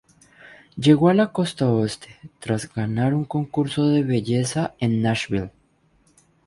[0.77, 2.07] Llegó a la costa oeste
[2.39, 5.51] tras ganar un concurso de belleza en Nashville.